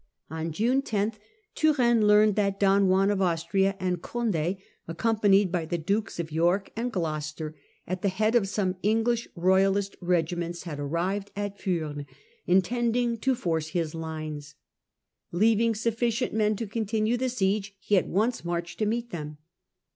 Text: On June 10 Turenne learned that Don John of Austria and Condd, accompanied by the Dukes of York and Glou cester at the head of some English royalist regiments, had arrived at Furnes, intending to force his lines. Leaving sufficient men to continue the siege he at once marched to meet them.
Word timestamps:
On 0.31 0.51
June 0.51 0.81
10 0.81 1.13
Turenne 1.53 2.07
learned 2.07 2.35
that 2.35 2.59
Don 2.59 2.89
John 2.89 3.11
of 3.11 3.21
Austria 3.21 3.75
and 3.79 4.01
Condd, 4.01 4.57
accompanied 4.87 5.51
by 5.51 5.65
the 5.67 5.77
Dukes 5.77 6.19
of 6.19 6.31
York 6.31 6.71
and 6.75 6.91
Glou 6.91 7.19
cester 7.19 7.53
at 7.85 8.01
the 8.01 8.09
head 8.09 8.33
of 8.33 8.47
some 8.47 8.77
English 8.81 9.27
royalist 9.35 9.95
regiments, 10.01 10.63
had 10.63 10.79
arrived 10.79 11.29
at 11.35 11.59
Furnes, 11.61 12.07
intending 12.47 13.15
to 13.19 13.35
force 13.35 13.67
his 13.77 13.93
lines. 13.93 14.55
Leaving 15.31 15.75
sufficient 15.75 16.33
men 16.33 16.55
to 16.55 16.65
continue 16.65 17.15
the 17.15 17.29
siege 17.29 17.75
he 17.79 17.95
at 17.95 18.07
once 18.07 18.43
marched 18.43 18.79
to 18.79 18.87
meet 18.87 19.11
them. 19.11 19.37